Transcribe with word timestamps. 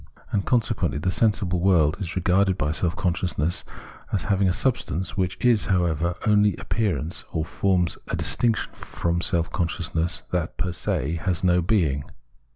And, 0.31 0.47
conse 0.47 0.73
quently, 0.73 0.99
the 0.99 1.11
sensible 1.11 1.59
world 1.59 1.97
is 1.99 2.15
regarded 2.15 2.57
by 2.57 2.71
self 2.71 2.95
con 2.95 3.13
sciousness 3.13 3.63
as 4.11 4.23
having 4.23 4.49
a 4.49 4.51
subsistence 4.51 5.15
which 5.15 5.37
is, 5.45 5.67
however, 5.67 6.15
only 6.25 6.55
appearance, 6.57 7.23
or 7.31 7.45
forms 7.45 7.99
a 8.07 8.15
distinction 8.15 8.73
from 8.73 9.21
self 9.21 9.51
consciousness 9.51 10.23
that 10.31 10.57
per 10.57 10.73
se 10.73 11.17
has 11.17 11.43
no 11.43 11.61
being. 11.61 12.05